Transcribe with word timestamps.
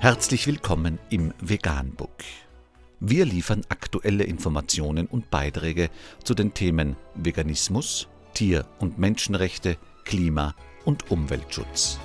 Herzlich 0.00 0.46
willkommen 0.46 1.00
im 1.10 1.34
Veganbook. 1.40 2.22
Wir 3.00 3.24
liefern 3.24 3.62
aktuelle 3.68 4.22
Informationen 4.22 5.08
und 5.08 5.28
Beiträge 5.28 5.90
zu 6.22 6.34
den 6.34 6.54
Themen 6.54 6.94
Veganismus, 7.16 8.06
Tier- 8.32 8.64
und 8.78 9.00
Menschenrechte, 9.00 9.76
Klima- 10.04 10.54
und 10.84 11.10
Umweltschutz. 11.10 11.98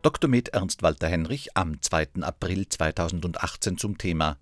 Dr. 0.00 0.30
Med 0.30 0.48
Ernst 0.48 0.82
Walter 0.82 1.08
Henrich 1.08 1.54
am 1.54 1.82
2. 1.82 2.22
April 2.22 2.66
2018 2.66 3.76
zum 3.76 3.98
Thema 3.98 4.38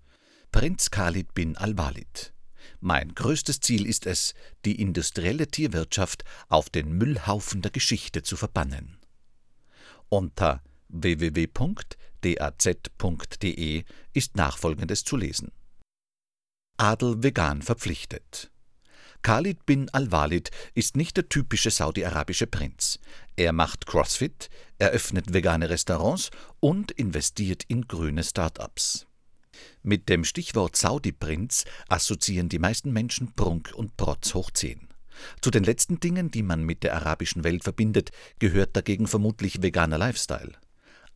Prinz 0.53 0.91
Khalid 0.91 1.33
bin 1.33 1.57
Al-Walid. 1.57 2.36
Mein 2.79 3.15
größtes 3.15 3.59
Ziel 3.59 3.85
ist 3.87 4.05
es, 4.05 4.33
die 4.65 4.79
industrielle 4.79 5.47
Tierwirtschaft 5.47 6.23
auf 6.47 6.69
den 6.69 6.91
Müllhaufen 6.91 7.61
der 7.61 7.71
Geschichte 7.71 8.21
zu 8.21 8.37
verbannen. 8.37 8.97
Unter 10.09 10.61
www.daz.de 10.89 11.43
ist 14.13 14.35
nachfolgendes 14.35 15.03
zu 15.03 15.17
lesen. 15.17 15.51
Adel 16.77 17.23
vegan 17.23 17.63
verpflichtet. 17.63 18.51
Khalid 19.23 19.65
bin 19.65 19.89
Al-Walid 19.89 20.51
ist 20.75 20.95
nicht 20.95 21.17
der 21.17 21.27
typische 21.27 21.71
saudi-arabische 21.71 22.45
Prinz. 22.45 22.99
Er 23.35 23.51
macht 23.51 23.87
CrossFit, 23.87 24.49
eröffnet 24.77 25.33
vegane 25.33 25.69
Restaurants 25.69 26.29
und 26.59 26.91
investiert 26.91 27.63
in 27.67 27.87
grüne 27.87 28.23
Start-ups. 28.23 29.06
Mit 29.83 30.09
dem 30.09 30.23
Stichwort 30.23 30.75
Saudi-Prinz 30.75 31.65
assoziieren 31.87 32.49
die 32.49 32.59
meisten 32.59 32.91
Menschen 32.91 33.33
Prunk 33.33 33.71
und 33.75 33.97
Protz 33.97 34.33
hoch 34.33 34.51
10. 34.51 34.87
Zu 35.41 35.51
den 35.51 35.63
letzten 35.63 35.99
Dingen, 35.99 36.31
die 36.31 36.43
man 36.43 36.63
mit 36.63 36.83
der 36.83 36.95
arabischen 36.95 37.43
Welt 37.43 37.63
verbindet, 37.63 38.11
gehört 38.39 38.75
dagegen 38.75 39.07
vermutlich 39.07 39.61
veganer 39.61 39.97
Lifestyle. 39.97 40.53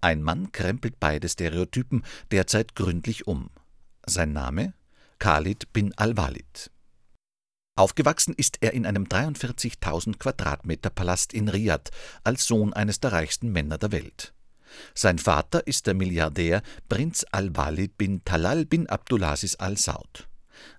Ein 0.01 0.23
Mann 0.23 0.51
krempelt 0.51 0.99
beide 0.99 1.29
Stereotypen 1.29 2.03
derzeit 2.31 2.75
gründlich 2.75 3.27
um. 3.27 3.49
Sein 4.05 4.33
Name? 4.33 4.73
Khalid 5.19 5.71
bin 5.73 5.93
Al-Walid. 5.97 6.71
Aufgewachsen 7.75 8.33
ist 8.35 8.57
er 8.61 8.73
in 8.73 8.85
einem 8.85 9.05
43.000 9.05 10.17
Quadratmeter 10.17 10.89
Palast 10.89 11.33
in 11.33 11.47
Riyadh 11.47 11.91
als 12.23 12.45
Sohn 12.45 12.73
eines 12.73 12.99
der 12.99 13.11
reichsten 13.11 13.51
Männer 13.51 13.77
der 13.77 13.91
Welt. 13.91 14.33
Sein 14.93 15.19
Vater 15.19 15.65
ist 15.67 15.87
der 15.87 15.93
Milliardär 15.93 16.61
Prinz 16.89 17.25
Al-Walid 17.31 17.97
bin 17.97 18.23
Talal 18.25 18.65
bin 18.65 18.87
Abdulaziz 18.87 19.55
al-Saud. 19.59 20.27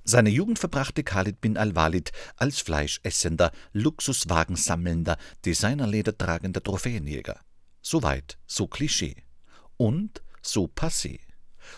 Seine 0.04 0.30
Jugend 0.30 0.58
verbrachte 0.58 1.02
Khalid 1.02 1.40
bin 1.40 1.56
Al-Walid 1.56 2.12
als 2.36 2.60
fleischessender, 2.60 3.52
Luxuswagensammelnder, 3.72 5.16
Designerleder 5.44 6.16
tragender 6.16 6.62
Trophäenjäger. 6.62 7.40
Soweit, 7.80 8.38
so 8.46 8.66
Klischee. 8.66 9.16
Und 9.76 10.22
so 10.40 10.66
passé. 10.66 11.20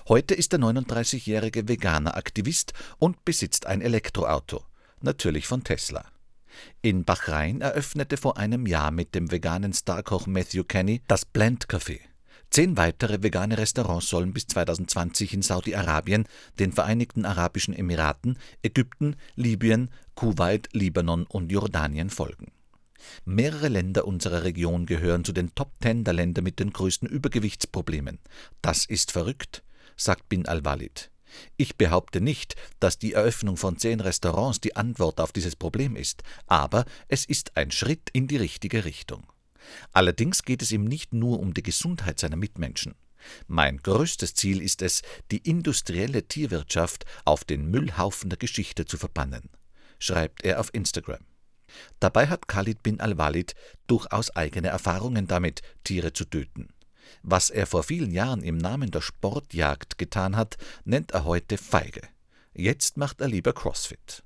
Heute 0.08 0.34
ist 0.34 0.52
der 0.52 0.60
39-jährige 0.60 1.68
veganer 1.68 2.16
Aktivist 2.16 2.72
und 2.98 3.24
besitzt 3.24 3.66
ein 3.66 3.80
Elektroauto, 3.80 4.64
natürlich 5.00 5.46
von 5.46 5.62
Tesla. 5.62 6.04
In 6.83 7.05
Bahrain 7.05 7.60
eröffnete 7.60 8.16
vor 8.16 8.36
einem 8.36 8.66
Jahr 8.66 8.91
mit 8.91 9.14
dem 9.14 9.30
veganen 9.30 9.72
Starkoch 9.72 10.27
Matthew 10.27 10.64
Kenny 10.64 11.02
das 11.08 11.24
Blend 11.24 11.66
Café. 11.66 12.00
Zehn 12.50 12.77
weitere 12.77 13.22
vegane 13.22 13.58
Restaurants 13.58 14.08
sollen 14.08 14.33
bis 14.33 14.47
2020 14.47 15.34
in 15.34 15.42
Saudi-Arabien, 15.42 16.25
den 16.58 16.72
Vereinigten 16.72 17.25
Arabischen 17.25 17.75
Emiraten, 17.75 18.38
Ägypten, 18.62 19.16
Libyen, 19.34 19.91
Kuwait, 20.14 20.69
Libanon 20.72 21.25
und 21.25 21.50
Jordanien 21.50 22.10
folgen. 22.10 22.52
Mehrere 23.25 23.69
Länder 23.69 24.06
unserer 24.06 24.44
Region 24.44 24.86
gehören 24.86 25.25
zu 25.25 25.32
den 25.32 25.55
Top 25.55 25.72
Ten 25.80 26.05
der 26.05 26.14
Länder 26.14 26.42
mit 26.42 26.58
den 26.60 26.72
größten 26.72 27.08
Übergewichtsproblemen. 27.08 28.19
Das 28.62 28.86
ist 28.86 29.12
verrückt, 29.12 29.64
sagt 29.97 30.28
Bin 30.28 30.47
al-Walid. 30.47 31.10
Ich 31.56 31.77
behaupte 31.77 32.21
nicht, 32.21 32.56
dass 32.81 32.99
die 32.99 33.12
Eröffnung 33.12 33.56
von 33.56 33.78
zehn 33.78 34.00
Restaurants 34.00 34.61
die 34.61 34.77
Antwort 34.77 35.21
auf 35.21 35.33
dieses 35.33 35.56
Problem 35.56 35.97
ist, 35.97 36.22
aber 36.47 36.84
es 37.09 37.25
ist 37.25 37.56
ein 37.56 37.71
Schritt 37.71 38.11
in 38.12 38.27
die 38.27 38.37
richtige 38.37 38.84
Richtung. 38.84 39.27
Allerdings 39.93 40.43
geht 40.43 40.62
es 40.62 40.72
ihm 40.72 40.84
nicht 40.84 41.12
nur 41.12 41.41
um 41.41 41.55
die 41.55 41.62
Gesundheit 41.62 42.19
seiner 42.19 42.37
Mitmenschen. 42.37 42.95
Mein 43.47 43.78
größtes 43.78 44.34
Ziel 44.34 44.61
ist 44.61 44.83
es, 44.83 45.03
die 45.31 45.39
industrielle 45.39 46.28
Tierwirtschaft 46.28 47.06
auf 47.25 47.45
den 47.45 47.71
Müllhaufen 47.71 48.28
der 48.28 48.39
Geschichte 48.39 48.84
zu 48.84 48.99
verbannen, 48.99 49.49
schreibt 49.99 50.45
er 50.45 50.61
auf 50.61 50.72
Instagram. 50.75 51.25
Dabei 52.01 52.28
hat 52.28 52.47
Khalid 52.49 52.83
bin 52.83 53.01
al-Walid 53.01 53.55
durchaus 53.87 54.31
eigene 54.37 54.69
Erfahrungen 54.69 55.27
damit, 55.27 55.62
Tiere 55.83 56.12
zu 56.12 56.25
töten. 56.25 56.69
Was 57.22 57.50
er 57.50 57.66
vor 57.66 57.82
vielen 57.82 58.10
Jahren 58.10 58.42
im 58.42 58.59
Namen 58.59 58.91
der 58.91 59.00
Sportjagd 59.00 59.98
getan 59.98 60.37
hat, 60.37 60.56
nennt 60.84 61.12
er 61.12 61.25
heute 61.25 61.59
feige. 61.59 62.03
Jetzt 62.54 62.97
macht 62.97 63.20
er 63.20 63.28
lieber 63.28 63.53
CrossFit. 63.53 64.22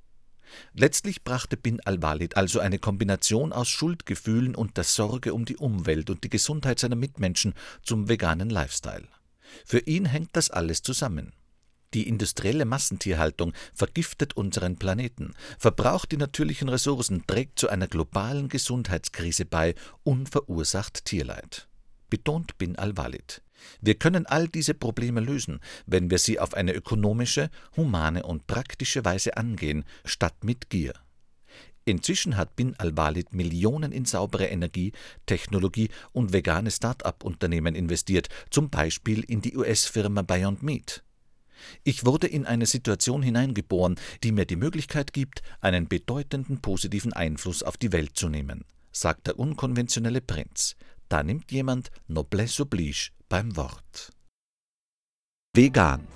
Letztlich 0.75 1.25
brachte 1.25 1.57
Bin 1.57 1.81
al-Walid 1.81 2.37
also 2.37 2.61
eine 2.61 2.79
Kombination 2.79 3.53
aus 3.53 3.69
Schuldgefühlen 3.69 4.55
und 4.55 4.77
der 4.77 4.85
Sorge 4.85 5.35
um 5.35 5.45
die 5.45 5.57
Umwelt 5.57 6.11
und 6.11 6.25
die 6.25 6.31
Gesundheit 6.31 6.79
seiner 6.79 6.97
Mitmenschen 6.97 7.55
zum 7.83 8.09
veganen 8.09 8.51
Lifestyle. 8.51 9.09
Für 9.65 9.81
ihn 9.81 10.07
hängt 10.07 10.31
das 10.35 10.51
alles 10.51 10.83
zusammen. 10.83 11.33
Die 11.95 12.07
industrielle 12.07 12.67
Massentierhaltung 12.67 13.55
vergiftet 13.73 14.37
unseren 14.37 14.77
Planeten, 14.77 15.33
verbraucht 15.59 16.13
die 16.13 16.19
natürlichen 16.19 16.69
Ressourcen, 16.69 17.27
trägt 17.27 17.59
zu 17.59 17.69
einer 17.69 17.89
globalen 17.89 18.49
Gesundheitskrise 18.49 19.47
bei 19.47 19.75
und 20.05 20.29
verursacht 20.29 21.07
Tierleid 21.07 21.68
betont 22.11 22.59
Bin 22.59 22.77
al-Walid. 22.77 23.43
Wir 23.81 23.95
können 23.95 24.27
all 24.27 24.49
diese 24.49 24.75
Probleme 24.75 25.21
lösen, 25.21 25.61
wenn 25.87 26.11
wir 26.11 26.19
sie 26.19 26.39
auf 26.39 26.55
eine 26.55 26.73
ökonomische, 26.73 27.51
humane 27.77 28.23
und 28.23 28.47
praktische 28.47 29.05
Weise 29.05 29.37
angehen, 29.37 29.85
statt 30.05 30.45
mit 30.45 30.71
Gier. 30.71 30.95
Inzwischen 31.85 32.37
hat 32.37 32.55
Bin 32.55 32.75
al-Walid 32.77 33.33
Millionen 33.33 33.93
in 33.93 34.05
saubere 34.05 34.47
Energie, 34.47 34.93
Technologie 35.25 35.89
und 36.13 36.35
vegane 36.35 36.71
Start-up-Unternehmen 36.71 37.75
investiert, 37.75 38.29
zum 38.51 38.69
Beispiel 38.69 39.25
in 39.25 39.41
die 39.41 39.57
US-Firma 39.57 40.21
Beyond 40.23 40.63
Meat. 40.63 41.03
Ich 41.85 42.05
wurde 42.05 42.27
in 42.27 42.45
eine 42.47 42.67
Situation 42.67 43.23
hineingeboren, 43.23 43.97
die 44.23 44.33
mir 44.33 44.45
die 44.45 44.57
Möglichkeit 44.57 45.13
gibt, 45.13 45.43
einen 45.61 45.89
bedeutenden 45.89 46.61
positiven 46.61 47.13
Einfluss 47.13 47.63
auf 47.63 47.77
die 47.77 47.93
Welt 47.93 48.17
zu 48.17 48.29
nehmen, 48.29 48.65
sagt 48.93 49.27
der 49.27 49.39
unkonventionelle 49.39 50.21
Prinz. 50.21 50.77
Da 51.09 51.23
nimmt 51.23 51.53
jemand 51.53 51.91
Noblesse 52.07 52.63
oblige 52.63 53.11
beim 53.29 53.57
Wort. 53.57 54.13
Vegan, 55.55 56.07